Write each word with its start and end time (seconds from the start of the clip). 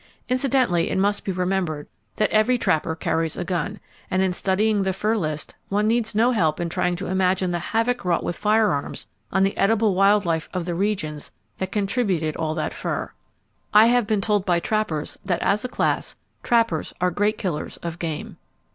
Incidentally 0.29 0.89
it 0.89 0.97
must 0.97 1.23
be 1.23 1.31
remembered 1.31 1.85
that 2.15 2.31
every 2.31 2.57
trapper 2.57 2.95
carries 2.95 3.37
a 3.37 3.43
gun, 3.43 3.79
and 4.09 4.23
in 4.23 4.33
studying 4.33 4.81
the 4.81 4.93
fur 4.93 5.15
list 5.15 5.53
one 5.69 5.87
needs 5.87 6.15
no 6.15 6.31
help 6.31 6.59
in 6.59 6.69
trying 6.69 6.95
to 6.95 7.05
imagine 7.05 7.51
the 7.51 7.59
havoc 7.59 8.03
wrought 8.03 8.23
with 8.23 8.35
firearms 8.35 9.05
on 9.31 9.43
the 9.43 9.55
edible 9.55 9.93
wild 9.93 10.25
life 10.25 10.49
of 10.55 10.65
the 10.65 10.73
regions 10.73 11.29
that 11.59 11.71
contributed 11.71 12.35
all 12.35 12.55
that 12.55 12.73
fur. 12.73 13.11
I 13.75 13.85
have 13.85 14.07
been 14.07 14.21
told 14.21 14.43
by 14.43 14.59
trappers 14.59 15.19
that 15.23 15.43
as 15.43 15.63
a 15.63 15.69
class, 15.69 16.15
trappers 16.41 16.95
are 16.99 17.11
great 17.11 17.37
killers 17.37 17.77
of 17.83 17.99
game. 17.99 18.37